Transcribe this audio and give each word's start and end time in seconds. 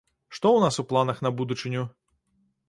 Што 0.37 0.37
ў 0.53 0.59
нас 0.63 0.79
у 0.83 0.85
планах 0.93 1.19
на 1.27 1.33
будучыню? 1.43 1.85